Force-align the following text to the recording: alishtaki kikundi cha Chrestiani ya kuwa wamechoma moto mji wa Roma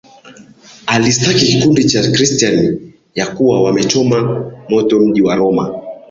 alishtaki 0.87 1.45
kikundi 1.45 1.83
cha 1.85 2.01
Chrestiani 2.11 2.93
ya 3.15 3.27
kuwa 3.27 3.61
wamechoma 3.63 4.51
moto 4.69 4.99
mji 4.99 5.21
wa 5.21 5.35
Roma 5.35 5.81